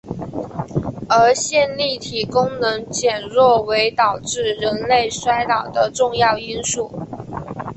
[1.07, 6.91] 而线粒体功能减弱为导致人类衰老的重要因素。